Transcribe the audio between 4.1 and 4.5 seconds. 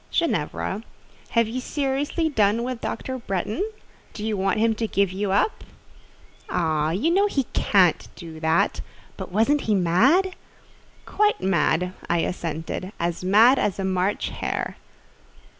Do you